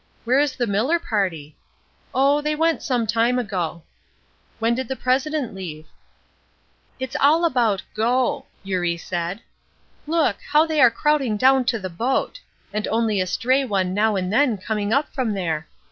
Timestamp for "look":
10.07-10.37